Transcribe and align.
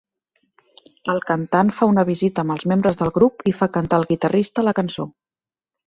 El 1.13 1.21
cantant 1.27 1.69
fa 1.81 1.89
una 1.93 2.07
visita 2.09 2.43
amb 2.45 2.55
els 2.55 2.67
membres 2.73 2.99
del 3.03 3.15
grup 3.21 3.47
i 3.53 3.57
fa 3.61 3.71
cantar 3.79 4.01
el 4.05 4.11
guitarrista 4.15 4.69
la 4.71 4.79
cançó 4.83 5.11